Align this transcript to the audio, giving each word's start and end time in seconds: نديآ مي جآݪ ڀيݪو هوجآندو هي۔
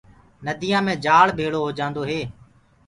نديآ 0.45 0.79
مي 0.85 0.93
جآݪ 1.05 1.27
ڀيݪو 1.37 1.59
هوجآندو 1.65 2.03
هي۔ 2.09 2.21